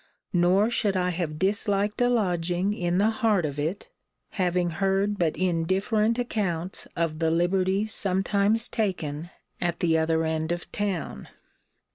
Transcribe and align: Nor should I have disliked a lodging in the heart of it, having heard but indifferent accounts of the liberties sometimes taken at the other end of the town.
Nor 0.33 0.71
should 0.71 0.97
I 0.97 1.11
have 1.11 1.37
disliked 1.37 2.01
a 2.01 2.09
lodging 2.09 2.73
in 2.73 2.97
the 2.97 3.11
heart 3.11 3.45
of 3.45 3.59
it, 3.59 3.87
having 4.29 4.71
heard 4.71 5.19
but 5.19 5.37
indifferent 5.37 6.17
accounts 6.17 6.87
of 6.95 7.19
the 7.19 7.29
liberties 7.29 7.93
sometimes 7.93 8.67
taken 8.67 9.29
at 9.61 9.77
the 9.77 9.99
other 9.99 10.25
end 10.25 10.51
of 10.51 10.61
the 10.61 10.65
town. 10.75 11.27